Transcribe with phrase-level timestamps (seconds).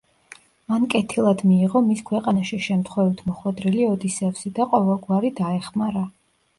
[0.71, 6.09] მან კეთილად მიიღო მის ქვეყანაში შემთხვევით მოხვედრილი ოდისევსი და ყოველგვარი დაეხმარა.